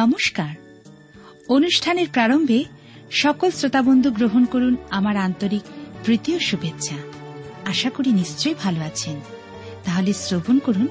[0.00, 0.54] নমস্কার।
[1.48, 2.64] অনুষ্ঠানের প্রারম্ভে
[3.10, 5.62] সকল শ্রোতাবন্ধু গ্রহণ করুন আমার আন্তরিক
[6.04, 6.94] তৃতীয় শুভেচ্ছা।
[7.66, 9.20] আশা করি নিশ্চয়ই ভালো আছেন।
[9.84, 10.88] তাহলে শ্রবণ করুন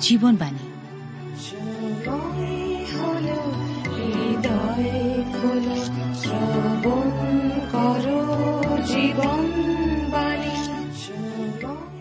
[0.00, 0.58] জীবনবাণী।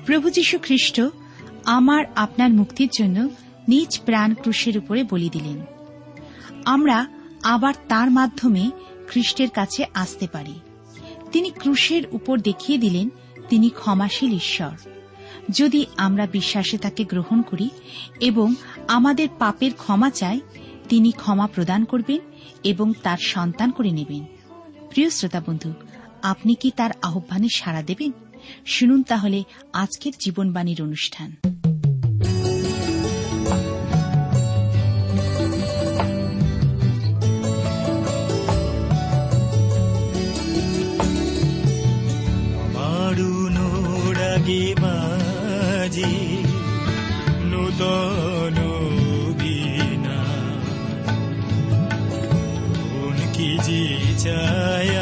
[0.06, 1.02] প্রভু যীশু খ্রিস্ট
[1.66, 3.30] আমার আপনার মুক্তির জন্য
[3.68, 5.66] নিজ প্রাণ ক্রুশের উপরে বলি দিলেন।
[6.66, 7.08] আমরা
[7.44, 8.72] আবার তার মাধ্যমে
[9.08, 10.54] খ্রিস্টের কাছে আসতে পারি।
[11.32, 13.10] তিনি ক্রুশের উপর দেখিয়ে দিলেন,
[13.50, 14.90] তিনি ক্ষমাশীল ঈশ্বর।
[15.50, 17.70] যদি আমরা বিশ্বাসে তাকে গ্রহণ করি
[18.20, 18.56] এবং
[18.88, 20.40] আমাদের পাপের ক্ষমা চাই,
[20.90, 22.20] তিনি ক্ষমা প্রদান করবেন
[22.64, 24.26] এবং তার সন্তান করে নেবেন।
[24.90, 25.74] প্রিয় শ্রোতা বন্ধু,
[26.22, 28.12] আপনি কি তার আহ্বানে সাড়া দেবেন?
[28.66, 31.61] শুনুন তাহলে আজকের জীবনবাণীর অনুষ্ঠান।
[54.24, 54.96] চায়।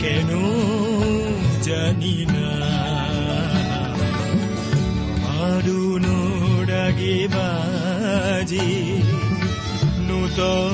[0.00, 0.30] কেন
[1.62, 2.50] জানি না।
[5.22, 8.70] মারুনোড়াগে বাজি
[10.08, 10.73] নূতন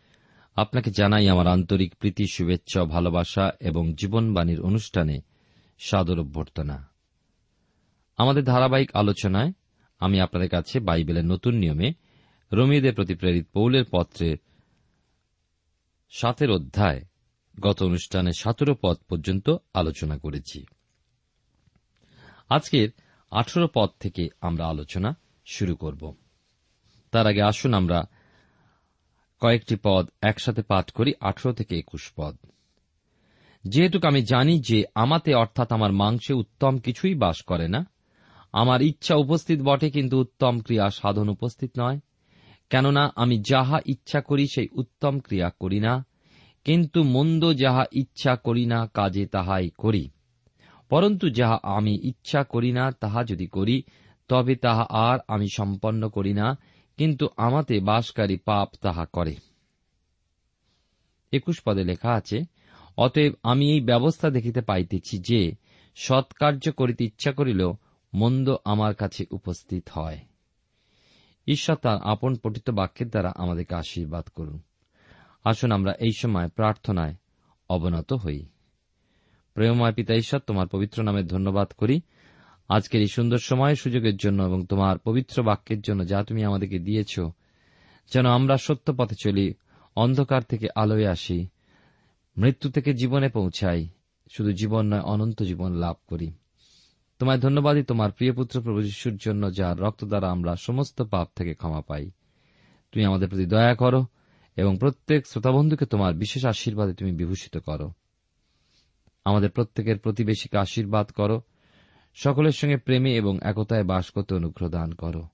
[0.55, 5.21] আপনাকে জানাই আমার আন্তরিক প্রীতি, শুভেচ্ছা, ভালোবাসা এবং জীবনবাণীর অনুষ্ঠানে
[5.79, 6.89] সাদর অভ্যর্থনা।
[8.17, 9.51] আমাদের ধারাবাহিক আলোচনায়
[9.99, 11.93] আমি আপনাদের কাছে বাইবেলের নতুন নিয়মে
[12.53, 14.37] রোমিওদের প্রতি প্রেরিত পৌলের পত্রের
[16.09, 17.01] সাতের অধ্যায়
[17.59, 20.65] গত অনুষ্ঠানে সতেরো পদ পর্যন্ত আলোচনা করেছি।
[22.49, 22.89] আজকের
[23.31, 26.15] আঠেরো পদ থেকে আমরা আলোচনা শুরু করব।
[27.11, 28.03] তার আগে আসুন আমরা
[29.41, 32.35] কয়েকটি পদ একসাথে পাঠ করি, আঠারো থেকে একুশ পদ।
[33.65, 37.81] যেহেতু আমি জানি যে আমাতে অর্থাৎ আমার মাংসে উত্তম কিছুই বাস করে না,
[38.53, 41.99] আমার ইচ্ছা উপস্থিত বটে কিন্তু উত্তম ক্রিয়া সাধন উপস্থিত নয়।
[42.69, 45.93] কেননা আমি যাহা ইচ্ছা করি সেই উত্তম ক্রিয়া করি না,
[46.65, 50.03] কিন্তু মন্দ যাহা ইচ্ছা করি না কাজে তাহাই করি।
[50.89, 53.77] পরন্তু যাহা আমি ইচ্ছা করি না তাহা যদি করি,
[54.29, 56.47] তবে তাহা আর আমি সম্পন্ন করি না
[56.97, 59.35] কিন্তু আমাতে বাসকারী পাপ তাহা করে।
[61.31, 62.41] একুশ পদে লেখা আছে,
[62.97, 65.55] অতএব আমি এই ব্যবস্থা দেখিতে পাইতেছি যে,
[65.95, 67.77] সৎকার্য করিতে ইচ্ছা করিলেও
[68.13, 70.19] মন্দ আমার কাছে উপস্থিত হয়।
[71.47, 74.61] ঈশ্বর তার আপন পঠিত বাক্যের দ্বারা আমাদেরকে আশীর্বাদ করুন।
[75.43, 77.15] আসুন আমরা এই সময় প্রার্থনায়
[77.69, 78.45] অবনত হই।
[79.53, 82.01] প্রেমময় পিতা ঈশ্বর, তোমার পবিত্র নামে ধন্যবাদ করি।
[82.67, 87.19] আজকের এই সুন্দর সময় সুযোগের জন্য এবং তোমার পবিত্র বাক্যের জন্য যা তুমি আমাদেরকে দিয়েছ,
[88.13, 89.53] যেন আমরা সত্য পথে চলি,
[89.95, 91.47] অন্ধকার থেকে আলোয় আসি,
[92.37, 93.87] মৃত্যু থেকে জীবনে পৌঁছাই,
[94.31, 96.31] শুধু জীবন নয়, অনন্ত জীবন লাভ করি।
[97.19, 101.53] তোমায় ধন্যবাদই তোমার প্রিয় পুত্র প্রভু যিশুর জন্য, যার রক্ত দ্বারা আমরা সমস্ত পাপ থেকে
[101.53, 102.11] ক্ষমা পাই।
[102.91, 104.05] তুমি আমাদের প্রতি দয়া করো
[104.55, 107.91] এবং প্রত্যেক শ্রোতাবন্ধুকে তোমার বিশেষ আশীর্বাদে তুমি বিভূষিত করো।
[109.25, 111.41] আমাদের প্রত্যেকের প্রতিবেশীকে আশীর্বাদ করো
[112.13, 115.27] সকলের সঙ্গে প্রেমে এবং একতায় বাস করতে অনুগ্রহ দান করো।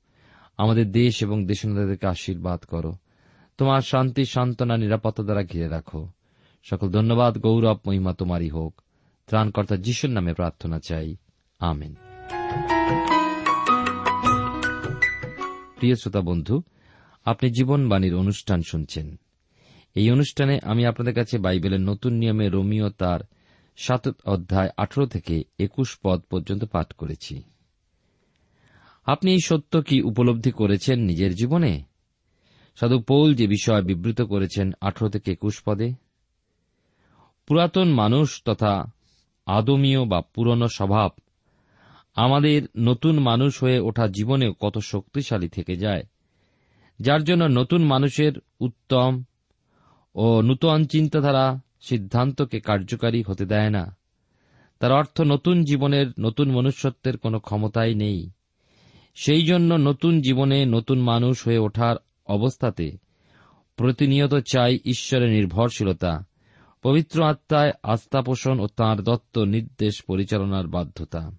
[0.58, 2.94] আমাদের দেশ এবং দেশনাদেরকে আশীর্বাদ করো।
[3.58, 6.10] তোমার শান্তি, সান্ত্বনা, নিরাপত্তা দ্বারা ঘিরে রাখো।
[6.64, 8.82] সকল ধন্যবাদ, গৌরব, মহিমা তোমারই হোক।
[9.28, 11.16] ত্রাণকর্তা যিশুর নামে প্রার্থনা চাই।
[11.60, 11.96] আমেন।
[15.80, 16.62] প্রিয় শ্রোতা বন্ধু,
[17.26, 19.16] আপনি জীবনবাণীর অনুষ্ঠান শুনছেন।
[19.96, 23.20] এই অনুষ্ঠানে আমি আপনাদের কাছে বাইবেলের নতুন নিয়মে রোমিও তার
[23.78, 27.36] সাত অধ্যায় আঠারো থেকে একুশ পদ পর্যন্ত পাঠ করেছি।
[29.08, 31.74] আপনি এই সত্য কি উপলব্ধি করেছেন নিজের জীবনে?
[32.78, 35.90] সাধু পৌল যে বিষয় বিবৃত করেছেন আঠারো থেকে একুশ পদে,
[37.48, 38.74] পুরাতন মানুষ তথা
[39.48, 41.12] আদমীয় বা পুরনো স্বভাব
[42.16, 46.04] আমাদের নতুন মানুষ হয়ে ওঠা জীবনেও কত শক্তিশালী থেকে যায়,
[47.00, 49.12] যার জন্য নতুন মানুষের উত্তম
[50.16, 51.46] ও নূতন চিন্তাধারা
[51.82, 53.98] সিদ্ধান্তকে কার্যকারী হতে দেয় না।
[54.80, 58.30] তার অর্থ নতুন জীবনের নতুন মনুষ্যত্বের কোনো ক্ষমতাই নেই।
[59.16, 61.96] সেই জন্য নতুন জীবনে নতুন মানুষ হয়ে ওঠার
[62.28, 62.92] অবস্থাতে
[63.76, 66.26] প্রতিনিয়ত চাই ঈশ্বরের নির্ভরশীলতা,
[66.84, 71.32] পবিত্র আত্মায় আস্থা পোষণ ও তাঁর দত্ত নির্দেশ পরিচালনার বাধ্যতা।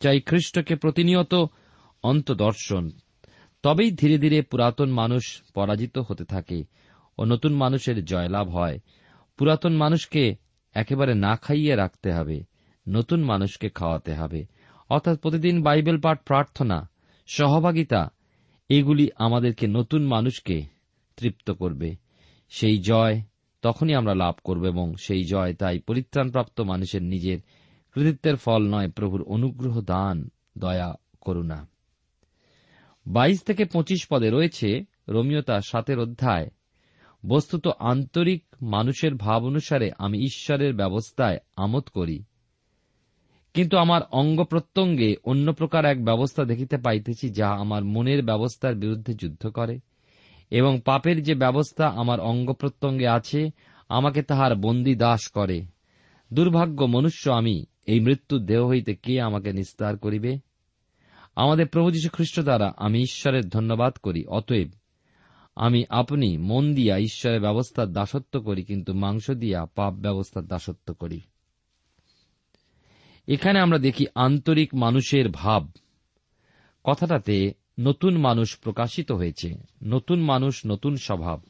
[0.00, 1.34] চাই খ্রিস্টকে প্রতিনিয়ত
[2.02, 2.90] অন্তদর্শন,
[3.62, 6.64] তবেই ধীরে ধীরে পুরাতন মানুষ পরাজিত হতে থাকে
[7.18, 8.78] ও নতুন মানুষের জয়লাভ হয়।
[9.38, 10.36] পুরাতন মানুষকে
[10.74, 12.44] একেবারে না খাইয়ে রাখতে হবে,
[12.88, 14.46] নতুন মানুষকে খাওয়াতে হবে।
[14.88, 16.90] অর্থাৎ প্রতিদিন বাইবেল পাঠ, প্রার্থনা,
[17.26, 18.10] সহভাগিতা,
[18.68, 20.62] এগুলি আমাদেরকে নতুন মানুষকে
[21.16, 21.96] তৃপ্ত করবে।
[22.50, 23.22] সেই জয়
[23.62, 27.38] তখনই আমরা লাভ করব এবং সেই জয় তাই পরিত্রাণপ্রাপ্ত মানুষের নিজের
[27.92, 31.68] কৃতিত্বের ফল নয়, প্রভুর অনুগ্রহ, দান, দয়া, করুণা।
[33.06, 36.46] বাইশ থেকে পঁচিশ পদে রয়েছে রোমিওতা সাতের অধ্যায়।
[37.26, 42.24] বস্তুত আন্তরিক মানুষের ভাব অনুসারে আমি ঈশ্বরের ব্যবস্থায় আমোদ করি।
[43.54, 49.14] কিন্তু আমার অঙ্গ প্রত্যঙ্গে অন্য প্রকার এক ব্যবস্থা দেখিতে পাইতেছি যা আমার মনের ব্যবস্থার বিরুদ্ধে
[49.14, 49.80] যুদ্ধ করে
[50.50, 53.50] এবং পাপের যে ব্যবস্থা আমার অঙ্গ প্রত্যঙ্গে আছে,
[53.88, 55.62] আমাকে তাহার বন্দী দাস করে।
[56.32, 60.38] দুর্ভাগ্য মনুষ্য আমি, এই মৃত্যুর দেহ হইতে কে আমাকে নিস্তার করিবে?
[61.36, 64.68] আমাদের প্রভু যীশু খ্রিস্ট দ্বারা আমি ঈশ্বরের ধন্যবাদ করি, অতএব
[65.58, 71.20] আমি আপনি মন দিয়া ঈশ্বরের ব্যবস্থার দাসত্ব করি, কিন্তু মাংস দিয়া পাপ ব্যবস্থার দাসত্ব করি।
[73.28, 75.70] এখানে আমরা দেখি আন্তরিক মানুষের ভাব।
[76.84, 81.40] কথাটাতে নতুন মানুষ প্রকাশিত হয়েছে, নতুন মানুষ, নতুন স্বভাব।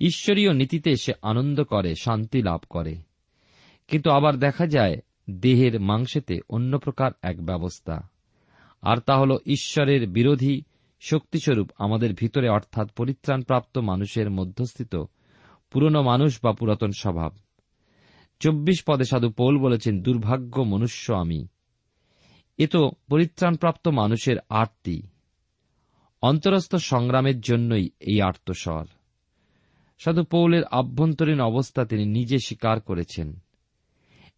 [0.00, 2.96] ঈশ্বরীয় নীতিতে সে আনন্দ করে, শান্তি লাভ করে।
[3.88, 4.96] কিন্তু আবার দেখা যায়,
[5.30, 8.08] দেহের মাংসেতে অন্য প্রকার এক ব্যবস্থা।
[8.82, 10.62] আর তা হল ঈশ্বরের বিরোধী
[11.00, 14.94] শক্তিস্বরূপ আমাদের ভিতরে অর্থাৎ পরিত্রাণপ্রাপ্ত মানুষের মধ্যস্থিত
[15.70, 17.32] পুরনো মানুষ বা পুরাতন স্বভাব।
[18.40, 21.48] চব্বিশ পদে সাধু পৌল বলেছেন, দুর্ভাগ্য মনুষ্য আমি।
[22.58, 25.02] এ তো পরিত্রাণপ্রাপ্ত মানুষের আরতি।
[26.22, 28.86] অন্তরস্থ সংগ্রামের জন্যই এই আর্তস্বর।
[29.98, 33.28] সাধু পৌলের আভ্যন্তরীণ অবস্থা তিনি নিজে স্বীকার করেছেন,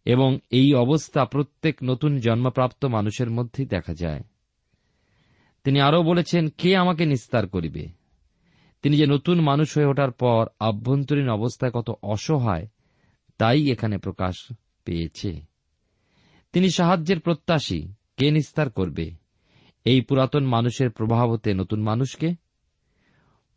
[0.05, 4.21] এবং এই অবস্থা প্রত্যেক নতুন জন্মপ্রাপ্ত মানুষের মধ্যেই দেখা যায়।
[5.63, 7.87] তিনি আরও বলেছেন, কে আমাকে নিস্তার করিবে?
[8.81, 12.67] তিনি যে নতুন মানুষ হয়ে ওঠার পর আভ্যন্তরীণ অবস্থায় কত অসহায়,
[13.37, 14.51] তাই এখানে প্রকাশ
[14.85, 15.41] পেয়েছে।
[16.53, 19.11] তিনি সাহায্যের প্রত্যাশী, কে নিস্তার করবে?
[19.85, 22.35] এই পুরাতন মানুষের প্রভাব হতে নতুন মানুষকে?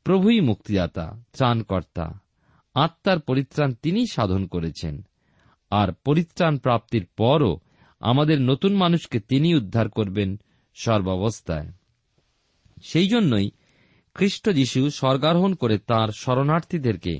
[0.04, 2.20] প্রভুই মুক্তিদাতা, ত্রাণকর্তা।
[2.74, 5.02] আত্মার পরিত্রাণ তিনি সাধন করেছেন।
[5.70, 7.58] আর পরিত্রাণ প্রাপ্তির পরও
[8.00, 10.40] আমাদের নতুন মানুষকে তিনি উদ্ধার করবেন
[10.74, 11.72] সর্বাবস্থায়।
[12.84, 13.50] সেই জন্যই
[14.14, 17.18] খ্রিস্ট যীশু স্বর্গারোহণ করে তাঁর শরণার্থীদেরকে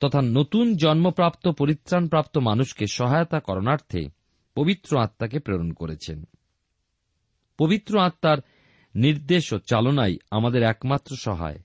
[0.00, 4.08] তথা নতুন জন্মপ্রাপ্ত, পরিত্রাণপ্রাপ্ত মানুষকে সহায়তা করণার্থে
[4.54, 6.24] পবিত্র আত্মাকে প্রেরণ করেছেন।
[7.58, 8.38] পবিত্র আত্মার
[8.94, 11.58] নির্দেশ ও চালনাই আমাদের একমাত্র সহায়।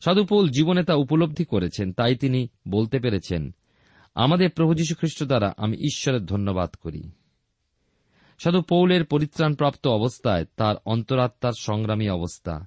[0.00, 3.54] সাধুপৌল জীবনে তা উপলব্ধি করেছেন, তাই তিনি বলতে পেরেছেন,
[4.14, 7.10] আমাদের প্রভু যীশু খ্রিস্ট দ্বারা আমি ঈশ্বরের ধন্যবাদ করি।
[8.38, 12.66] সাধু পৌলের পরিত্রাণপ্রাপ্ত অবস্থায় তার অন্তরাত্মার সংগ্রামী অবস্থা।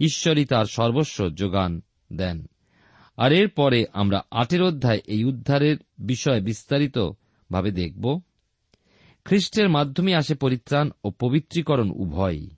[0.00, 1.82] ঈশ্বরই তার সর্বস্ব যোগান
[2.12, 2.46] দেন।
[3.16, 6.98] আর এর পরে আমরা আটের অধ্যায় এই উদ্ধারের বিষয়ে বিস্তারিত
[7.52, 8.20] ভাবে দেখব।
[9.24, 12.50] খ্রিস্টের মাধ্যমে আসে পরিত্রাণ ও পবিত্রীকরণ উভয়ই।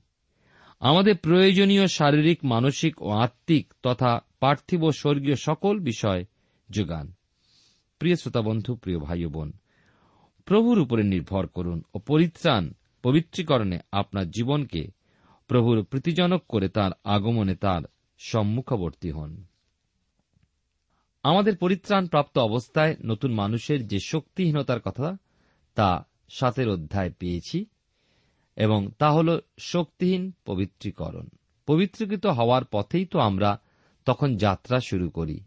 [0.81, 6.25] আমাদের প্রয়োজনীয় শারীরিক, মানসিক ও আত্মিক তথা পার্থিব স্বর্গীয় সকল বিষয়
[6.71, 7.13] যোগান।
[7.99, 9.53] প্রিয় শ্রোতা বন্ধু, প্রিয় ভাই বোন
[10.45, 12.73] প্রভুর উপরে নির্ভর করুন ও পরিত্রাণ
[13.03, 14.89] পবিত্রীকরণে আপনার জীবনকে
[15.49, 17.83] প্রভুর প্রীতিজনক করে তার আগমনে তার
[18.19, 19.45] সম্মুখবর্তী হন।
[21.23, 25.17] আমাদের পরিত্রাণ প্রাপ্ত অবস্থায় নতুন মানুষের যে শক্তিহীনতার কথা
[25.75, 27.67] তা সাতের অধ্যায় পেয়েছি
[28.57, 31.29] এবং তা হল শক্তিহীন পবিত্রীকরণ।
[31.67, 33.61] পবিত্রকৃত হওয়ার পথেই তো আমরা
[34.05, 35.41] তখন যাত্রা শুরু করি।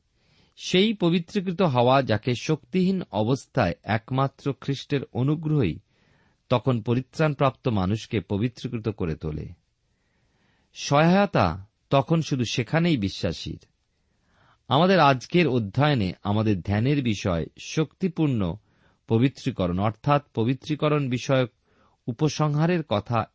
[0.58, 5.80] সেই পবিত্রকৃত হওয়া যাকে শক্তিহীন অবস্থায় একমাত্র খ্রিস্টের অনুগ্রহই
[6.50, 9.50] তখন পরিত্রাণপ্রাপ্ত মানুষকে পবিত্রকৃত করে তোলে।
[10.74, 13.60] সহায়তা তখন শুধু সেখানেই বিশ্বাসীর।
[14.68, 18.56] আমাদের আজকের অধ্যয়নে আমাদের ধ্যানের বিষয় শক্তিপূর্ণ
[19.08, 21.50] পবিত্রীকরণ, অর্থাৎ পবিত্রীকরণ বিষয়ক
[22.08, 23.26] উপসংহারের কথা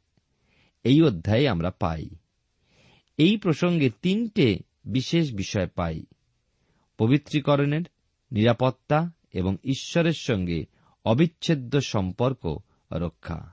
[0.85, 2.09] এই অধ্যায়ে আমরা পাই।
[3.17, 6.05] এই প্রসঙ্গে তিনটে বিশেষ বিষয় পাই।
[6.99, 7.83] পবিত্রীকরণের
[8.33, 10.67] নিরাপত্তা এবং ঈশ্বরের সঙ্গে
[11.05, 12.59] অবিচ্ছেদ্য সম্পর্ক
[12.93, 13.53] রক্ষা।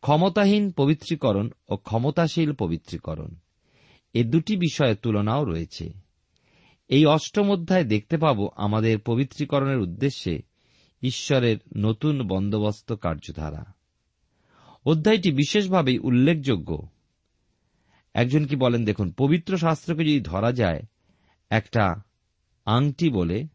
[0.00, 3.34] ক্ষমতাহীন পবিত্রীকরণ ও ক্ষমতাশীল পবিত্রীকরণ,
[4.12, 5.92] এ দুটি বিষয়ের তুলনাও রয়েছে।
[6.88, 10.42] এই অষ্টম অধ্যায় দেখতে পাব আমাদের পবিত্রীকরণের উদ্দেশ্যে
[11.02, 13.64] ঈশ্বরের নতুন বন্দোবস্ত কার্যধারা।
[14.84, 16.88] অধ্যায়টি বিশেষভাবেই উল্লেখযোগ্য।
[18.14, 20.82] একজন কি বলেন, দেখুন, পবিত্র শাস্ত্রকে যদি ধরা যায়,
[21.50, 22.02] একটা
[22.66, 23.46] আংটি বলে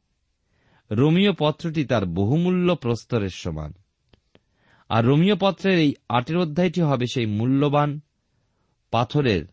[0.92, 3.74] রোমিও পত্রটি তার বহুমূল্য প্রস্তরের সমান।
[4.90, 8.00] আর রোমিও পত্রের এই আটের অধ্যায়টি হবে সেই মূল্যবান
[8.92, 9.46] পাথরের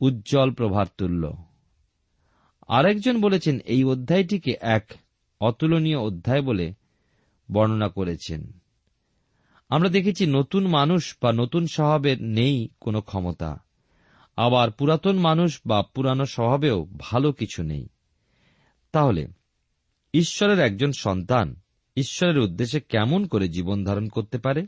[0.00, 1.36] উজ্জ্বল প্রভার তুল্য।
[2.68, 4.92] আরেকজন বলেছেন, এই অধ্যায়টিকে এক
[5.40, 6.74] অতুলনীয় অধ্যায় বলে
[7.52, 8.52] বর্ণনা করেছেন।
[9.68, 13.64] আমরা দেখেছি, নতুন মানুষ বা নতুন স্বভাবের নেই কোনো ক্ষমতা।
[14.36, 17.88] আবার পুরাতন মানুষ বা পুরানো স্বভাবেও ভালো কিছু নেই।
[18.92, 19.26] তাহলে,
[20.14, 21.60] ঈশ্বরের একজন সন্তান
[21.96, 24.66] ঈশ্বরের উদ্দেশ্যে কেমন করে জীবন ধারণ করতে পারে?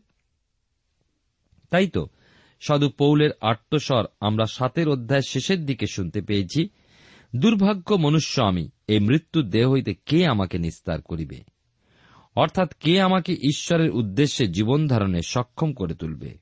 [1.71, 2.07] তাই তো,
[2.61, 6.69] সাধু পৌলের আত্মস্বর আমরা সাতের অধ্যায় শেষের দিকে শুনতে পেয়েছি,
[7.37, 11.43] দুর্ভাগ্য মনুষ্য আমি এই মৃত্যুর দেহ হইতে কে আমাকে নিস্তার করিবে?
[12.37, 16.39] অর্থাৎ কে আমাকে ঈশ্বরের উদ্দেশ্যে জীবন ধারণে সক্ষম করে তুলবে?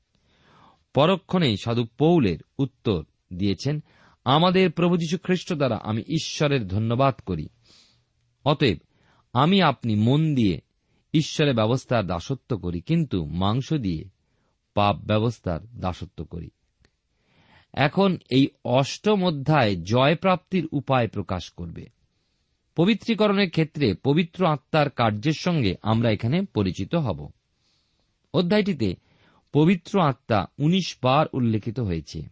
[0.95, 3.83] পরক্ষণেই সাধু পৌলের উত্তর দিয়েছেন,
[4.25, 7.49] আমাদের প্রভু যীশু খ্রিস্ট দ্বারা আমি ঈশ্বরের ধন্যবাদ করি।
[8.49, 8.79] অতএব
[9.33, 10.57] আমি আপনি মন দিয়ে
[11.15, 14.03] ঈশ্বরের ব্যবস্থার দাসত্ব করি, কিন্তু মাংস দিয়ে
[14.75, 16.51] পাপ ব্যবস্থার দাসত্ব করি।
[17.75, 21.85] এখন এই অষ্টম অধ্যায় জয়প্রাপ্তির উপায় প্রকাশ করবে।
[22.77, 27.31] পবিত্রীকরণের ক্ষেত্রে পবিত্র আত্মার কার্যের সঙ্গে আমরা এখানে পরিচিত হব।
[28.35, 28.95] অধ্যায়টিতে
[29.53, 32.23] পবিত্র আত্মা উনিশ বার উল্লেখিত হয়েছে।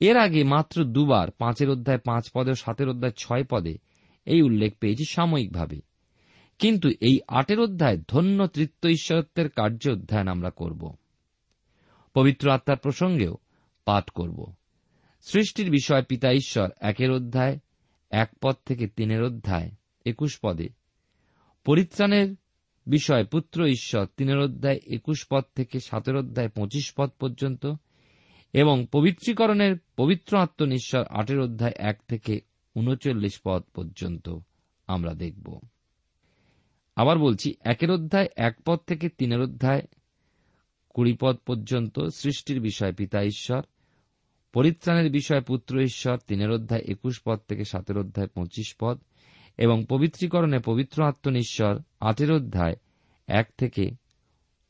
[0.00, 3.74] এর আগে মাত্র দুবার, পাঁচের অধ্যায় পাঁচ পদে ও সাতের অধ্যায় ছয় পদে
[4.28, 5.80] এই উল্লেখ পেয়েছি সাময়িকভাবে।
[6.58, 10.94] কিন্তু এই আটের অধ্যায় ধন্য তৃত্ব ঈশ্বরত্বের কার্য অধ্যয়ন আমরা করব।
[12.14, 13.36] পবিত্র আত্মার প্রসঙ্গেও
[13.84, 14.52] পাঠ করব।
[15.22, 17.58] সৃষ্টির বিষয় পিতা ঈশ্বর একের অধ্যায়,
[18.10, 19.70] এক পদ থেকে তিনের অধ্যায়,
[20.06, 20.68] একুশ পদে।
[21.64, 22.34] পরিত্রাণের
[22.86, 27.66] বিষয় পুত্র ঈশ্বর তিনের অধ্যায়, একুশ পদ থেকে সাতের অধ্যায়, পঁচিশ পদ পর্যন্ত
[28.52, 32.47] এবং পবিত্রীকরণের পবিত্র আত্মনিশ্বর আটের অধ্যায়, এক থেকে
[32.78, 34.38] উনচল্লিশ পদ পর্যন্ত
[34.86, 35.60] আমরা দেখব।
[36.96, 39.82] আবার বলছি, একের অধ্যায়, এক পদ থেকে তিনের অধ্যায়,
[40.88, 43.62] কুড়ি পদ পর্যন্ত সৃষ্টির বিষয় পিতা ঈশ্বর,
[44.52, 48.98] পরিত্রাণের বিষয় পুত্র ঈশ্বর, তিনের অধ্যায়, একুশ পদ থেকে সাতের অধ্যায়, পঁচিশ পদ,
[49.58, 52.76] এবং পবিত্রীকরণে পবিত্র আত্মন ঈশ্বর, আটের অধ্যায়,
[53.26, 53.90] এক থেকে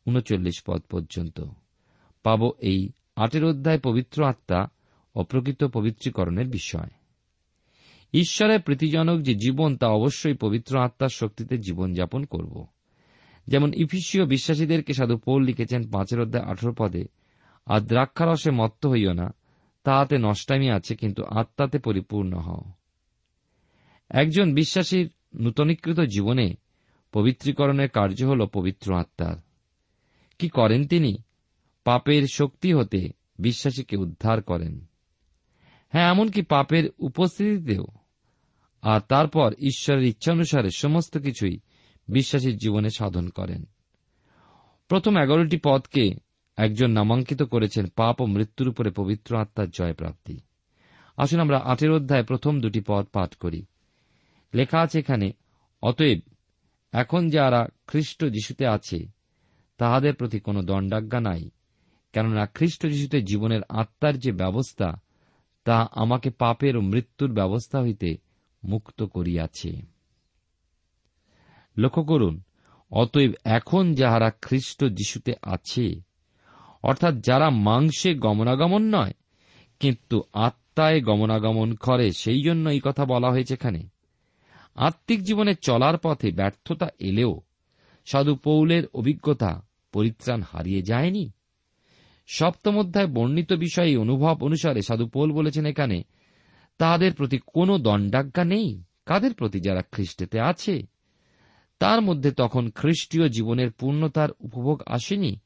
[0.07, 1.41] উনচল্লিশ পদ পর্যন্ত।
[2.23, 4.69] পাব এই আটের অধ্যায় পবিত্র আত্মা
[5.15, 6.98] অপ্রকৃত পবিত্রীকরণের বিষয়।
[8.12, 12.67] ঈশ্বরের প্রীতিজনক যে জীবন, তা অবশ্যই পবিত্র আত্মার শক্তিতে জীবনযাপন করব।
[13.47, 17.07] যেমন ইফিসীয় বিশ্বাসীদেরকে সাধু পৌল লিখেছেন পাঁচের অধ্যায় আঠেরো পদে,
[17.67, 19.35] আর দ্রাক্ষারসে মত্ত হইও না,
[19.85, 22.61] তাহাতে নষ্টামি আছে, কিন্তু আত্মাতে পরিপূর্ণ হও।
[24.11, 26.55] একজন বিশ্বাসীর নূতনীকৃত জীবনে
[27.12, 29.37] পবিত্রীকরণের কার্য হল পবিত্র আত্মার।
[30.38, 31.17] কি করেন তিনি?
[31.85, 34.87] পাপের শক্তি হতে বিশ্বাসীকে উদ্ধার করেন।
[35.93, 37.87] হ্যাঁ এমনকি পাপের উপস্থিতিতেও
[38.82, 41.58] আর তারপর ঈশ্বরের ইচ্ছানুসারে সমস্ত কিছুই
[42.08, 43.64] বিশ্বাসীর জীবনে সাধন করেন।
[44.88, 46.14] প্রথম এগারোটি পদকে
[46.56, 50.40] একজন নামাঙ্কিত করেছেন পাপ ও মৃত্যুর উপরে পবিত্র আত্মার জয়প্রাপ্তি।
[51.16, 53.66] আসুন আমরা আটের অধ্যায় প্রথম দুটি পদ পাঠ করি।
[54.54, 55.32] লেখা আছে এখানে,
[55.82, 56.20] অতএব
[56.92, 59.06] এখন যারা খ্রিস্ট যিশুতে আছে,
[59.78, 61.50] তাহাদের প্রতি কোনো দণ্ডাজ্ঞা নাই,
[62.12, 65.00] কেননা খ্রিস্ট যিশুতে জীবনের আত্মার যে ব্যবস্থা,
[65.64, 68.27] তা আমাকে পাপের ও মৃত্যুর ব্যবস্থা হইতে
[68.65, 69.81] মুক্ত করিয়াছে।
[71.77, 72.43] লক্ষ্য করুন,
[72.91, 76.00] অতএব এখন যাহারা খ্রিস্ট যিশুতে আছে,
[76.83, 79.12] অর্থাৎ যারা মাংসে গমনাগমন নয়,
[79.81, 83.88] কিন্তু আত্মায় গমনাগমন করে, সেই জন্য এই কথা বলা হয়েছে এখানে।
[84.77, 87.41] আত্মিক জীবনে চলার পথে ব্যর্থতা এলেও
[88.07, 89.62] সাধু পৌলের অভিজ্ঞতা
[89.93, 91.31] পরিত্রাণ হারিয়ে যায়নি।
[92.27, 96.03] সপ্তম অধ্যায় বর্ণিত বিষয়ে অনুভব অনুসারে সাধু পৌল বলেছেন এখানে
[96.78, 100.87] তাদের প্রতি কোনো দণ্ডাজ্ঞা নেই। কাদের প্রতি যারা খ্রিস্টেতে আছে?
[101.78, 105.38] তার মধ্যে তখন খ্রিস্টীয় জীবনের পূর্ণতার উপভোগ আসেনি।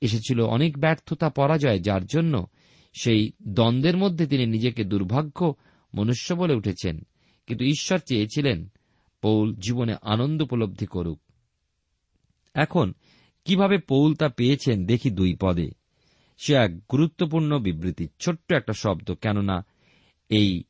[0.00, 2.46] এসেছিল অনেক ব্যর্থতা পরাজয়, যার জন্য
[3.00, 5.54] সেই দ্বন্দ্বের মধ্যে তিনি নিজেকে দুর্ভাগ্য,
[5.94, 7.00] মনুষ্য বলে উঠেছেন।
[7.46, 8.68] কিন্তু ঈশ্বর চেয়েছিলেন
[9.22, 11.20] পৌল জীবনে আনন্দ উপলব্ধি করুক।
[12.54, 12.94] এখন,
[13.44, 15.70] কীভাবে পৌল তা পেয়েছেন দেখি দুই পদে।
[16.38, 19.66] সে এক গুরুত্বপূর্ণ বিবৃতি, ছোট্ট একটা শব্দ, কেননা
[20.30, 20.64] এই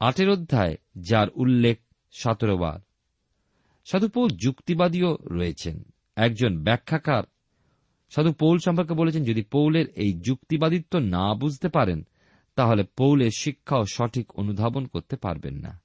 [0.00, 1.78] আটের অধ্যায়, যার উল্লেখ
[2.12, 2.80] সতেরো বার।
[3.84, 5.82] সাধু পৌল যুক্তিবাদীও রয়েছেন।
[6.16, 7.24] একজন ব্যাখ্যাকার।
[8.10, 12.06] সাধু পৌল সম্পর্কে বলেছেন, যদি পৌলের এই যুক্তিবাদিত্ব না বুঝতে পারেন,
[12.56, 15.80] তাহলে পৌলের শিক্ষাও সঠিক অনুধাবন করতে পারবেন না।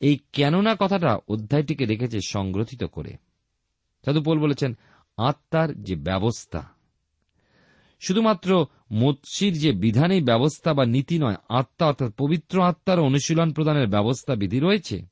[0.00, 3.16] এই কেননা কথাটা অধ্যায়টিকে রেখেছে সংগ্রথিত করে।
[4.04, 4.78] সাধু পৌল বলেছেন,
[5.16, 6.72] আত্মার যে ব্যবস্থা,
[8.00, 14.34] শুধুমাত্র মৎসির যে বিধানেই ব্যবস্থা বা নীতি নয়, আত্মা অর্থাৎ পবিত্র আত্মার অনুশীলন প্রদানের ব্যবস্থা
[14.34, 15.06] বিধি রয়েছে।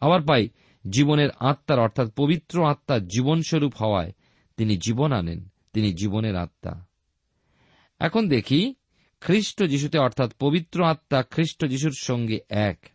[0.00, 0.48] আবার পাই,
[0.90, 4.12] জীবনের আত্মার অর্থাৎ পবিত্র আত্মার জীবনস্বরূপ হওয়ায়
[4.56, 6.84] তিনি জীবন আনেন, তিনি জীবনের আত্মা।
[7.98, 8.74] এখন দেখি,
[9.20, 12.86] খ্রিস্ট যিশুতে অর্থাৎ পবিত্র আত্মা খ্রিস্ট যিশুর সঙ্গে এক,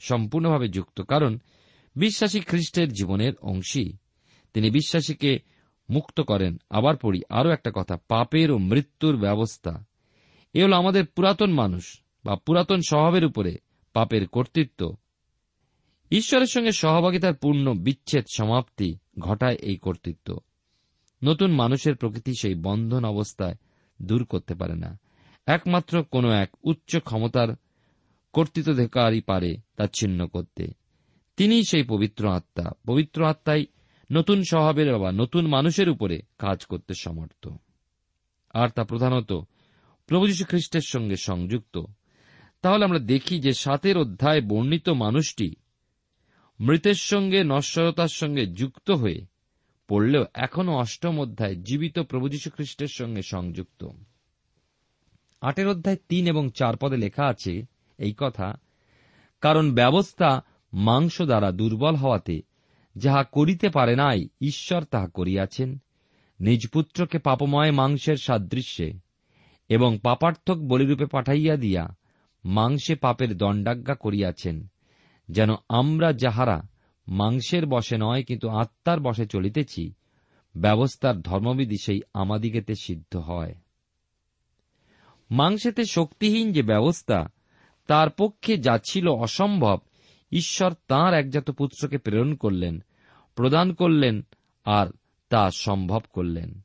[0.00, 1.38] সম্পূর্ণভাবে যুক্ত। কারণ,
[1.96, 3.92] বিশ্বাসী খ্রিস্টের জীবনের অংশী।
[4.54, 5.51] তিনি বিশ্বাসীকে
[5.90, 9.84] মুক্ত করেন। আবার পড়ি, আরও একটা কথা, পাপের ও মৃত্যুর ব্যবস্থা।
[10.52, 13.58] এ হল আমাদের পুরাতন মানুষ, বা পুরাতন স্বভাবের উপরে
[13.92, 14.96] পাপের কর্তৃত্ব।
[16.10, 20.38] ঈশ্বরের সঙ্গে সহভাগিতার পূর্ণ বিচ্ছেদ সমাপ্তি ঘটায় এই কর্তৃত্ব।
[21.24, 23.54] নতুন মানুষের প্রকৃতি সেই বন্ধন অবস্থায়
[24.02, 24.98] দূর করতে পারে না।
[25.46, 27.48] একমাত্র কোনো এক উচ্চ ক্ষমতার
[28.32, 30.66] কর্তৃত্বাধিকারী পারে তা ছিন্ন করতে।
[31.36, 33.66] তিনিই সেই পবিত্র আত্মা। পবিত্র আত্মাই
[34.12, 37.48] নতুন স্বভাবের বা নতুন মানুষের উপরে কাজ করতে সমর্থ।
[38.54, 39.32] আর তা প্রধানত
[40.06, 41.76] প্রভু যীশু খ্রিস্টের সঙ্গে সংযুক্ত।
[42.62, 45.54] তাহলে আমরা দেখি যে সাতের অধ্যায় বর্ণিত মানুষটি
[46.60, 49.20] মৃতের সঙ্গে, নশ্বরতার সঙ্গে যুক্ত হয়ে
[49.88, 53.88] পড়লেও এখনও অষ্টম অধ্যায় জীবিত প্রভু যীশু খ্রিস্টের সঙ্গে সংযুক্ত।
[55.40, 57.66] আটের অধ্যায় তিন এবং চার পদে লেখা আছে
[57.98, 58.48] এই কথা,
[59.40, 62.51] কারণ ব্যবস্থা মাংস দ্বারা দুর্বল হওয়াতে
[62.94, 65.78] যাহা করিতে পারে নাই, ঈশ্বর তাহা করিয়াছেন।
[66.40, 68.92] নিজ পুত্রকে পাপময় মাংসের সাদৃশ্যে
[69.68, 71.96] এবং পাপার্থক বলিরূপে পাঠাইয়া দিয়া
[72.44, 74.66] মাংসে পাপের দণ্ডাজ্ঞা করিয়াছেন,
[75.28, 76.62] যেন আমরা যাহারা
[77.08, 79.92] মাংসের বসে নয়, কিন্তু আত্মার বসে চলিতেছি,
[80.56, 83.54] ব্যবস্থার ধর্মবিধি সেই আমাদিগেতে সিদ্ধ হয়।
[85.30, 87.26] মাংসেতে শক্তিহীন যে ব্যবস্থা,
[87.86, 89.78] তার পক্ষে যা ছিল অসম্ভব
[90.32, 92.84] ঈশ্বর তাঁর একজাত পুত্রকে প্রেরণ করলেন,
[93.34, 94.26] প্রদান করলেন
[94.64, 94.86] আর
[95.28, 96.60] তা সম্ভব করলেন।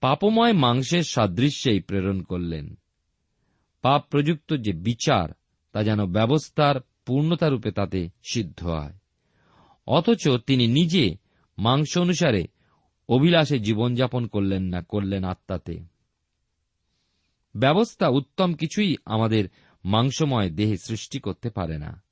[0.00, 2.78] পাপময় মাংসের সাদৃশ্যেই প্রেরণ করলেন।
[3.82, 5.28] পাপ প্রযুক্ত যে বিচার,
[5.72, 6.76] তা যেন ব্যবস্থার
[7.06, 8.94] পূর্ণতারূপে তাতে সিদ্ধ হয়।
[9.86, 11.16] অথচ তিনি নিজে
[11.58, 12.46] মাংস অনুসারে
[13.08, 15.84] অভিলাষে জীবনযাপন করলেন না করলেন আত্মাতে।
[17.56, 19.48] ব্যবস্থা উত্তম কিছুই আমাদের
[19.84, 22.07] মাংসময় দেহে সৃষ্টি করতে পারে না।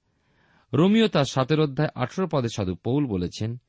[0.73, 3.61] রোমিও তার সাতের অধ্যায় আঠেরো পদে সাধু পৌল বলেছেন,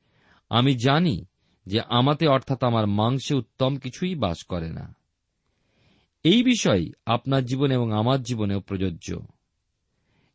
[0.50, 1.24] আমি জানি
[1.66, 4.94] যে আমাতে অর্থাৎ আমার মাংসে উত্তম কিছুই বাস করে না।
[6.22, 9.18] এই বিষয় আপনার জীবনে এবং আমার জীবনেও প্রযোজ্য।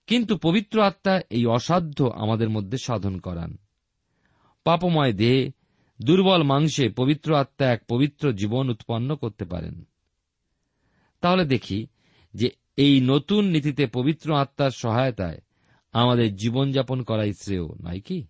[0.07, 3.57] কিন্তু পবিত্র আত্মা এই অসাধ্য আমাদের মধ্যে সাধন করান।
[4.63, 5.51] পাপময় দেহে
[6.01, 9.83] দুর্বল মাংসে পবিত্র আত্মা এক পবিত্র জীবন উৎপন্ন করতে পারেন।
[11.21, 11.87] তাহলে দেখি
[12.33, 15.41] যে এই নতুন নীতিতে পবিত্র আত্মার সহায়তায়
[15.93, 18.27] আমাদের জীবনযাপন করাই শ্রেয়, নয় কি?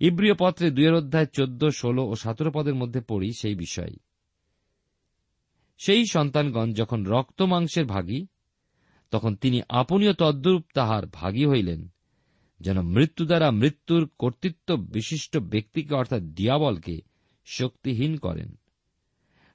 [0.00, 3.96] ইব্রিয় পত্রে দুয়ের অধ্যায় চোদ্দ, ষোলো ও সতেরো পদের মধ্যে পড়ি সেই বিষয়।
[5.78, 8.26] সেই সন্তানগণ যখন রক্ত মাংসের ভাগী,
[9.10, 11.88] তখন তিনি আপনীয় তদ্রূপ তাহার ভাগী হইলেন,
[12.60, 17.00] যেন মৃত্যু দ্বারা মৃত্যুর কর্তৃত্ব বিশিষ্ট ব্যক্তিকে, অর্থাৎ দিয়াবলকে,
[17.46, 18.58] শক্তিহীন করেন।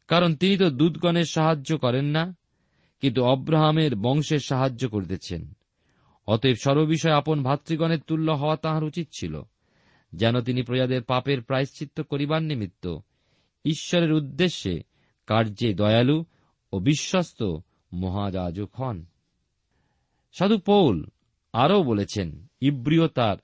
[0.07, 2.35] কারণ তিনি তো দূতগণের সাহায্য করেন না,
[3.01, 5.53] কিন্তু অব্রাহামের বংশের সাহায্য করিতেছেন।
[6.29, 9.41] অতএব সর্ববিষয়ে আপন ভাতৃগণের তুল্য হওয়া তাহার উচিত ছিল।
[10.13, 12.97] যেন তিনি প্রজাদের পাপের প্রায়শ্চিত্ত করিবার নিমিত্ত
[13.65, 14.83] ঈশ্বরের উদ্দেশ্যে
[15.27, 16.25] কার্যে দয়ালু
[16.73, 17.43] ও বিশ্বস্ত
[17.93, 19.05] মহাযাজক হন।
[20.33, 21.05] সাধু পৌল
[21.53, 23.37] আরও বলেছেন, ইব্রিয় তার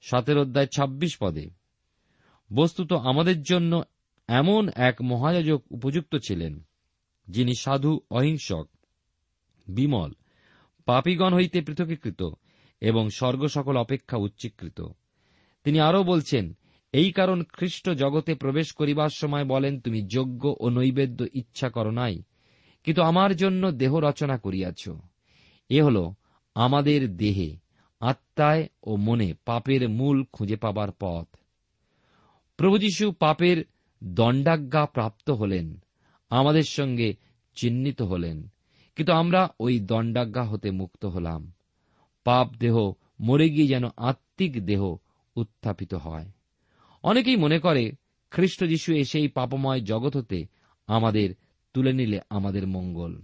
[0.00, 1.50] সাতের অধ্যায় ছাব্বিশ পদে,
[2.54, 3.82] বস্তুত আমাদের জন্য
[4.28, 6.66] এমন এক মহাযাজক উপযুক্ত ছিলেন
[7.28, 8.68] যিনি সাধু, অহিংসক,
[9.68, 10.12] বিমল
[10.86, 12.22] পাপীগণ হইতে পৃথকীকৃত
[12.82, 14.80] এবং স্বর্গ সকল অপেক্ষা উচ্চীকৃত।
[15.64, 16.44] তিনি আরও বলছেন,
[16.92, 22.22] এই কারণ খ্রিস্ট জগতে প্রবেশ করিবার সময় বলেন, তুমি যোগ্য ও নৈবেদ্য ইচ্ছা করো নাই,
[22.84, 24.82] কিন্তু আমার জন্য দেহ রচনা করিয়াছ।
[25.70, 25.98] এ হল
[26.54, 27.50] আমাদের দেহে,
[28.00, 31.28] আত্মায় ও মনে পাপের মূল খুঁজে পাবার পথ।
[32.56, 33.64] প্রভু যীশু পাপের
[34.04, 35.66] দণ্ডাজ্ঞা প্রাপ্ত হলেন,
[36.30, 37.08] আমাদের সঙ্গে
[37.56, 38.36] চিহ্নিত হলেন।
[38.96, 41.52] কিন্তু আমরা ওই দণ্ডাজ্ঞা হতে মুক্ত হলাম।
[42.24, 44.96] পাপ দেহ মরে গিয়ে যেন আত্মিক দেহ
[45.36, 46.30] উত্থাপিত হয়।
[47.02, 47.92] অনেকেই মনে করে,
[48.30, 50.46] খ্রিস্ট যিশু এসে এই পাপময় জগৎ হতে
[50.86, 51.34] আমাদের
[51.72, 53.22] তুলে নিলে আমাদের মঙ্গল।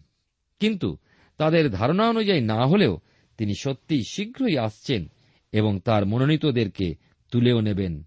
[0.61, 0.97] কিন্তু
[1.37, 2.99] তাদের ধারণা অনুযায়ী না হলেও
[3.39, 5.07] তিনি সত্যিই শীঘ্রই আসছেন
[5.53, 6.95] এবং তার মনোনীতদেরকে
[7.31, 8.03] তুলেও নেবেন।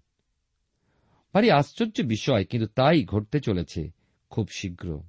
[1.34, 3.90] ভারী আশ্চর্য বিষয়, কিন্তু তাই ঘটতে চলেছে
[4.30, 5.02] খুব শীঘ্র।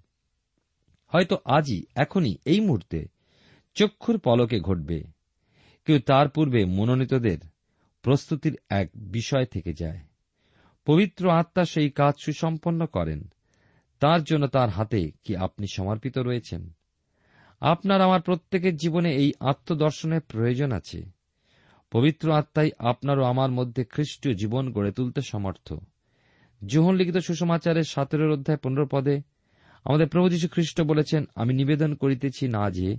[1.14, 3.08] হয়তো আজই, এখনই, এই মুহূর্তে
[3.74, 5.04] চক্ষুর পলকে ঘটবে।
[5.86, 7.38] কেউ তার পূর্বে মনোনীতদের
[8.02, 10.00] প্রস্তুতির এক বিষয় থেকে যায়।
[10.86, 13.32] পবিত্র আত্মা সেই কাজ সুসম্পন্ন করেন।
[14.00, 16.74] তার জন্য তার হাতে কি আপনি সমর্পিত রয়েছেন?
[17.60, 21.06] আপনার আমার প্রত্যেকের জীবনে এই আত্মদর্শনের প্রয়োজন আছে।
[21.92, 25.74] পবিত্র আত্মাই আপনার ও আমার মধ্যে খ্রিস্টীয় জীবন গড়ে তুলতে সমর্থ।
[26.66, 29.22] জোহন লিখিত সুসমাচারের সতেরোর অধ্যায় পনেরো পদে
[29.86, 32.98] আমাদের প্রভু যীশু খ্রিস্ট বলেছেন, আমি নিবেদন করিতেছি না যে,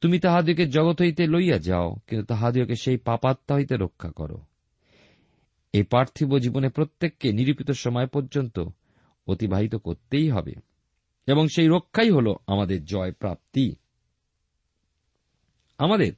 [0.00, 4.38] তুমি তাহাদিওকে জগৎ হইতে লইয়া যাও, কিন্তু তাহাদিওকে সেই পাপাত্মা হইতে রক্ষা করো।
[5.72, 8.56] এই পার্থিব জীবনে প্রত্যেককে নিরূপিত সময় পর্যন্ত
[9.26, 10.54] অতিবাহিত করতেই হবে,
[11.26, 13.74] এবং সেই রক্ষাই হল আমাদের জয় প্রাপ্তি।
[15.78, 16.12] আমাদের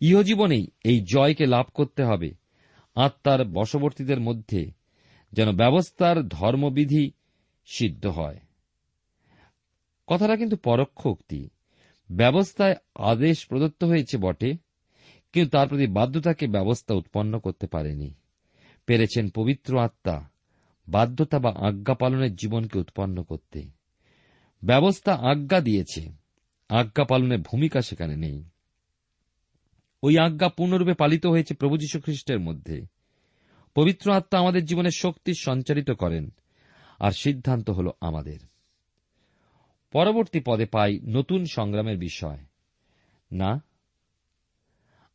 [0.00, 2.30] ইহজীবনেই এই জয়কে লাভ করতে হবে,
[2.96, 4.62] আত্মার বশবর্তীদের মধ্যে
[5.32, 7.12] যেন ব্যবস্থার ধর্মবিধি
[7.66, 8.38] সিদ্ধ হয়।
[10.06, 11.50] কথাটা কিন্তু পরোক্ষ উক্তি।
[12.10, 14.56] ব্যবস্থায় আদেশ প্রদত্ত হয়েছে বটে,
[15.32, 18.14] কিন্তু তার প্রতি বাধ্যতাকে ব্যবস্থা উৎপন্ন করতে পারেনি।
[18.86, 20.28] পেরেছেন পবিত্র আত্মা,
[20.88, 23.62] বাধ্যতা বা আজ্ঞা পালনের জীবনকে উৎপন্ন করতে।
[24.64, 26.12] ব্যবস্থা আজ্ঞা দিয়েছে,
[26.68, 28.44] আজ্ঞা পালনের ভূমিকা সেখানে নেই।
[30.02, 32.86] ওই আজ্ঞা পূর্ণরূপে পালিত হয়েছে প্রভু যীশু খ্রিস্টের মধ্যে।
[33.74, 36.30] পবিত্র আত্মা আমাদের জীবনে শক্তি সঞ্চারিত করেন,
[36.98, 38.38] আর সিদ্ধান্ত হল আমাদের।
[39.94, 42.38] পরবর্তী পদে পাই নতুন সংগ্রামের বিষয়।
[43.32, 43.62] না,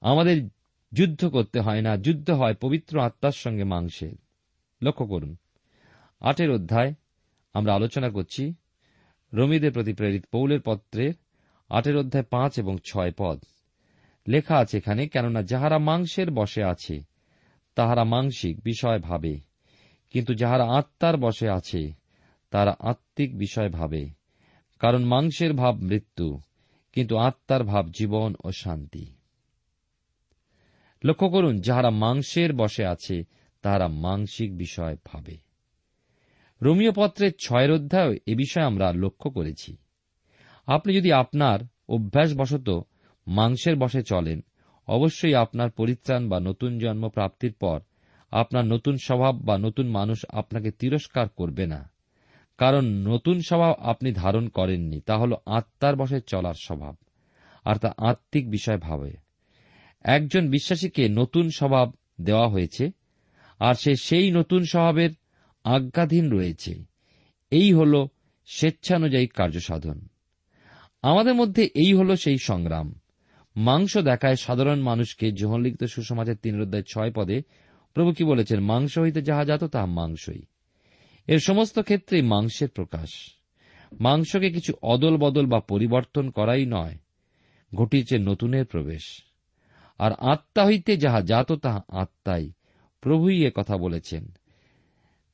[0.01, 0.47] আমাদের
[0.91, 4.15] যুদ্ধ করতে হয় না, যুদ্ধ হয় পবিত্র আত্মার সঙ্গে মাংসের।
[4.81, 5.37] লক্ষ্য করুন,
[6.19, 6.93] আটের অধ্যায়
[7.53, 8.53] আমরা আলোচনা করছি
[9.33, 11.13] রমিদের প্রতি প্রেরিত পৌলের পত্রের
[11.69, 13.43] আটের অধ্যায় পাঁচ এবং ছয় পদ।
[14.27, 17.03] লেখা আছে এখানে, কেননা যাহারা মাংসের বসে আছে,
[17.75, 19.39] তাহারা মাংসিক বিষয় ভাবে।
[20.11, 21.93] কিন্তু যাহারা আত্মার বসে আছে,
[22.51, 24.18] তারা আত্মিক বিষয় ভাবে।
[24.79, 26.39] কারণ মাংসের ভাব মৃত্যু,
[26.93, 29.05] কিন্তু আত্মার ভাব জীবন ও শান্তি।
[31.03, 33.23] লক্ষ্য করুন, যাহারা মাংসের বসে আছে,
[33.61, 35.37] তাহারা মাংসিক বিষয় ভাবে।
[36.61, 39.77] রোমিও পত্রের ছয়ের অধ্যায় এ বিষয়ে আমরা লক্ষ্য করেছি।
[40.67, 42.81] আপনি যদি আপনার অভ্যাসবশত
[43.27, 44.41] মাংসের বসে চলেন,
[44.87, 47.79] অবশ্যই আপনার পরিত্রাণ বা নতুন জন্ম প্রাপ্তির পর
[48.31, 51.98] আপনার নতুন স্বভাব বা নতুন মানুষ আপনাকে তিরস্কার করবে না।
[52.59, 56.95] কারণ নতুন স্বভাব আপনি ধারণ করেননি, তা হল আত্মার বসে চলার স্বভাব,
[57.65, 59.13] আর তা আত্মিক বিষয় ভাবে।
[60.03, 62.91] একজন বিশ্বাসীকে নতুন স্বভাব দেওয়া হয়েছে,
[63.59, 65.09] আর সে সেই নতুন স্বভাবের
[65.63, 66.83] আজ্ঞাধীন রয়েছে।
[67.51, 68.07] এই হল
[68.45, 70.07] স্বেচ্ছানুযায়ী কার্যসাধন।
[71.01, 72.99] আমাদের মধ্যে এই হল সেই সংগ্রাম।
[73.55, 77.41] মাংস দেখায় সাধারণ মানুষকে লিখিত সুসমাজের তিন ছয় পদে
[77.93, 78.59] প্রভু কি বলেছেন?
[78.59, 80.41] মাংস হইতে যাহা যাত, তাহা মাংসই।
[81.29, 83.09] এর সমস্ত ক্ষেত্রেই মাংসের প্রকাশ।
[83.99, 86.97] মাংসকে কিছু অদল বদল বা পরিবর্তন করাই নয়,
[87.75, 89.23] ঘটিয়েছে নতুনের প্রবেশ।
[89.97, 92.51] আর আত্মা হইতে যাহা জাত তাহা আত্মাই।
[93.01, 94.31] প্রভুই এ কথা বলেছেন।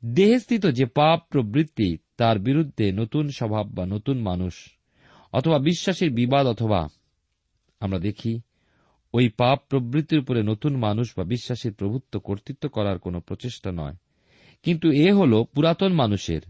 [0.06, 4.54] দেহস্থিত যে পাপ প্রবৃত্তি, তার বিরুদ্ধে নতুন স্বভাব বা নতুন মানুষ
[5.34, 6.88] অথবা বিশ্বাসের বিবাদ অথবা,
[7.80, 8.42] আমরা দেখি,
[9.14, 13.94] ওই পাপ প্রবৃত্তির উপরে নতুন মানুষ বা বিশ্বাসের প্রভুত্ব কর্তৃত্ব করার কোন প্রচেষ্টা নয়।
[14.66, 16.42] কিন্তু এ হল পুরাতন মানুষের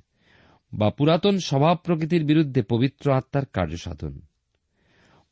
[0.73, 4.21] বা পুরাতন স্বভাব প্রকৃতির বিরুদ্ধে পবিত্র আত্মার কার্যসাধন।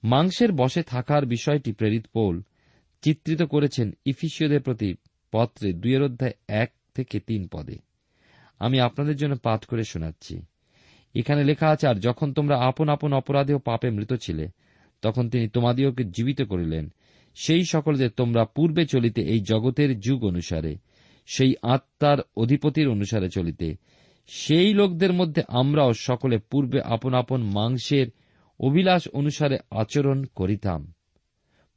[0.04, 2.42] মাংসের বসে থাকার বিষয়টি প্রেরিত পৌল
[3.02, 4.96] চিত্রিত করেছেন ইফিসীয়দের প্রতি
[5.32, 7.78] পত্রে দুইয়ের অধ্যায় এক থেকে তিন পদে।
[8.60, 10.42] আমি আপনাদের জন্য পাঠ করে শোনাচ্ছি।
[11.16, 14.48] এখানে লেখা আছে, আর যখন তোমরা আপন আপন অপরাধে ও পাপে মৃত ছিলে,
[15.02, 16.94] তখন তিনি তোমাদিওকে জীবিত করিলেন।
[17.36, 20.78] সেই সকলদের তোমরা পূর্বে চলিতে এই জগতের যুগ অনুসারে
[21.26, 23.76] সেই আত্মার অধিপতির অনুসারে চলিতে।
[24.28, 28.08] সেই লোকদের মধ্যে আমরাও সকলে পূর্বে আপন আপন মাংসের
[28.60, 30.94] অভিলাষ অনুসারে আচরণ করিতাম।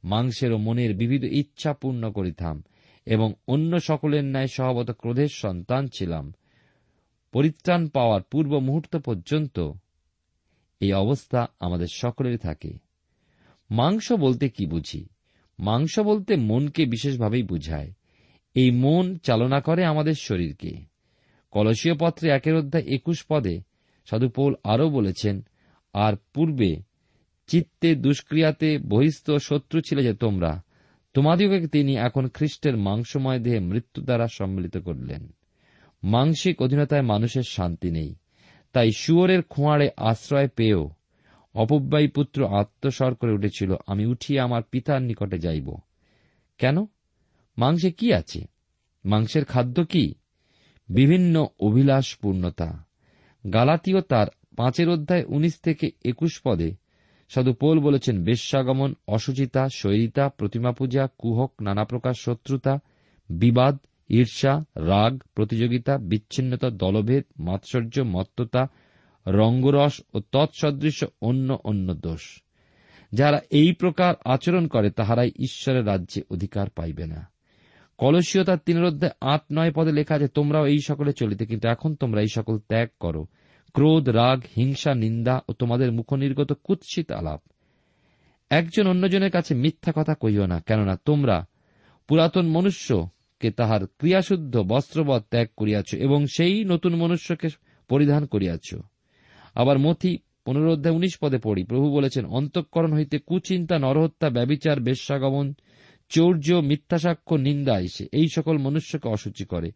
[0.03, 2.63] মাংসের ও মনের বিবিধ ইচ্ছা পূর্ণ করিতাম
[3.05, 6.33] এবং অন্য সকলের ন্যায় স্বভাবত ক্রোধের সন্তান ছিলাম।
[7.31, 9.71] পরিত্রাণ পাওয়ার পূর্ব মুহূর্ত পর্যন্ত
[10.79, 12.77] এই অবস্থা আমাদের সকলেরই থাকে।
[13.69, 15.07] মাংস বলতে কি বুঝি?
[15.59, 17.93] মাংস বলতে মনকে বিশেষভাবেই বুঝায়।
[18.57, 20.71] এই মন চালনা করে আমাদের শরীরকে।
[21.51, 23.55] কলসীয় পত্রে একের অধ্যায় একুশ পদে
[24.07, 25.35] সাধুপৌল আরও বলেছেন,
[25.93, 26.71] আর পূর্বে
[27.47, 30.63] চিত্তে দুষ্ক্রিয়াতে বহিস্থ শত্রু ছিলে যে তোমরা,
[31.13, 35.23] তোমাদিগকে তিনি এখন খ্রিস্টের মাংসময় দেহে মৃত্যু দ্বারা সম্মিলিত করলেন।
[36.03, 38.15] মাংসিক অধীনতায় মানুষের শান্তি নেই,
[38.73, 40.89] তাই শুয়োরের খোঁয়াড়ে আশ্রয় পেয়েও
[41.55, 45.67] অপব্যয়ী পুত্র আত্মস্বর করে উঠেছিল, আমি উঠিয়ে আমার পিতার নিকটে যাইব।
[46.57, 46.77] কেন?
[47.57, 48.45] মাংসে কি আছে?
[49.05, 50.13] মাংসের খাদ্য কি?
[50.89, 52.85] বিভিন্ন অভিলাষপূর্ণতা।
[53.53, 56.71] গালাতীয় তার পাঁচের অধ্যায় উনিশ থেকে একুশ পদে
[57.29, 62.79] সাধু পোল বলেছেন, বেশ্যাগমন অসুচিতা শৈরিতা, প্রতিমা পূজা, কুহক, নানা প্রকার শত্রুতা,
[63.29, 63.77] বিবাদ,
[64.09, 68.67] ঈর্ষা, রাগ, প্রতিযোগিতা, বিচ্ছিন্নতা, দলভেদ, মাৎসর্য, মত্ততা,
[69.27, 72.43] রঙ্গরস ও তৎসদৃশ অন্য অন্য দোষ।
[73.13, 77.36] যারা এই প্রকার আচরণ করে, তাহারাই ঈশ্বরের রাজ্যে অধিকার পাইবে না।
[77.97, 78.85] কলসীয় তার তিনের
[79.33, 82.89] আট নয় পদে লেখা আছে, তোমরাও এই সকলে চলিতে, কিন্তু এখন তোমরা এই সকল ত্যাগ
[82.99, 83.23] করো।
[83.75, 87.41] ক্রোধ, রাগ, হিংসা, নিন্দা ও তোমাদের মুখনির্গত কুৎসিত আলাপ।
[88.51, 91.37] একজন অন্যজনের কাছে মিথ্যা কথা কইও না, কেননা তোমরা
[92.07, 97.47] পুরাতন মনুষ্যকে তাহার ক্রিয়াশুদ্ধ বস্ত্রবধ ত্যাগ করিয়াছ এবং সেই নতুন মনুষ্যকে
[97.89, 98.67] পরিধান করিয়াছ।
[99.55, 100.11] আবার মথি
[100.45, 105.47] পনেরো উনিশ পদে পড়ি, প্রভু বলেছেন, অন্তঃকরণ হইতে কুচিন্তা, নরহত্যা ব্যবিচার বেশ্যাগমন
[106.09, 109.71] চৌর্য মিথ্যাসাক্ষ্য নিন্দা এসে এই সকল মনুষ্যকে অসুচি করে।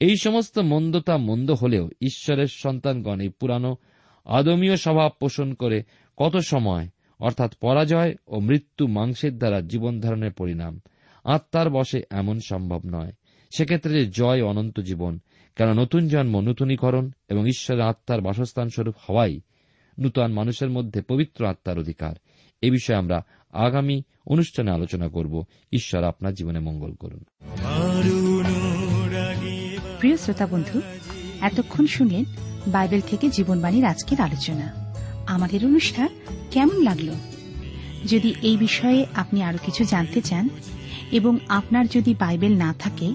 [0.00, 3.76] এই সমস্ত মন্দতা মন্দ হলেও ঈশ্বরের সন্তানগণ এই পুরানো
[4.24, 5.82] আদমীয় স্বভাব পোষণ করে
[6.16, 6.88] কত সময়,
[7.20, 10.80] অর্থাৎ পরাজয় ও মৃত্যু মাংসের দ্বারা জীবন ধারণের পরিণাম।
[11.24, 13.12] আত্মার বসে এমন সম্ভব নয়।
[13.56, 15.18] সেক্ষেত্রে যে জয় অনন্ত জীবন,
[15.56, 19.40] কেন নতুন জন্ম, নতুনীকরণ এবং ঈশ্বরের আত্মার বাসস্থান স্বরূপ হওয়াই
[19.98, 22.14] নূতন মানুষের মধ্যে পবিত্র আত্মার অধিকার।
[22.60, 23.24] এ বিষয়ে আমরা
[23.56, 27.24] আগামী অনুষ্ঠানে আলোচনা করব। ঈশ্বর আপনার জীবনে মঙ্গল করুন।
[29.98, 30.80] প্রিয় শ্রোতা বন্ধু,
[31.40, 32.24] এতক্ষণ শুনলেন
[32.66, 34.94] বাইবেল থেকে জীবনবাণীর আজকের আলোচনা।
[35.26, 36.08] আমাদের অনুষ্ঠান
[36.50, 37.08] কেমন লাগল?
[38.04, 40.48] যদি এই বিষয়ে আপনি আরও কিছু জানতে চান
[41.12, 43.14] এবং আপনার যদি বাইবেল না থাকে,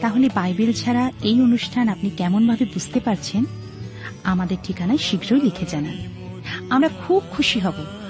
[0.00, 3.44] তাহলে বাইবেল ছাড়া এই অনুষ্ঠান আপনি কেমনভাবে বুঝতে পারছেন,
[4.24, 5.98] আমাদের ঠিকানায় শীঘ্রই লিখে জানান।
[6.70, 7.99] আমরা খুব খুশি হব।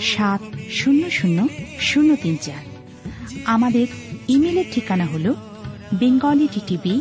[0.00, 1.38] সাত শূন্য শূন্য
[1.80, 2.62] শূন্য তিন চার।
[3.44, 3.86] আমাদের
[4.28, 5.26] ইমেলের ঠিকানা হল
[6.00, 6.94] Bengali TTV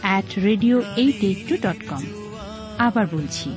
[0.00, 2.04] at radio eight eight two dot com
[2.78, 3.48] আবার বলছি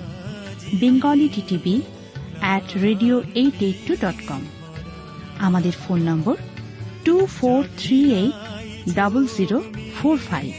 [0.79, 1.75] Bengali TTV
[2.39, 4.43] at radio eight eight two dot com
[5.39, 6.35] আমাদের phone number
[7.03, 8.35] two four three eight
[8.95, 9.57] double zero
[9.95, 10.51] four five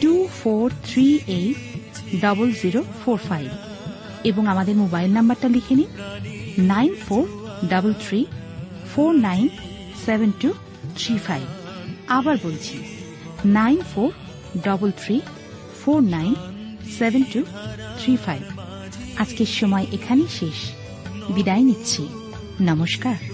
[0.00, 1.58] two four three eight
[2.20, 3.48] double zero four five
[4.24, 5.90] এবং আমাদের mobile নাম্বারটা লিখে নিন।
[6.58, 7.24] Nine four
[7.68, 8.26] double three
[8.94, 9.48] four nine
[10.06, 10.52] seven two
[10.96, 11.42] three five.
[12.08, 12.76] আবার বলছি,
[13.44, 14.10] nine four
[14.64, 15.20] double three
[15.84, 16.34] four nine
[16.98, 17.44] seven two
[18.00, 18.42] three five.
[19.16, 20.58] আজকের সময় এখানেই শেষ।
[21.34, 22.02] বিদায় নিচ্ছি।
[22.60, 23.33] নমস্কার।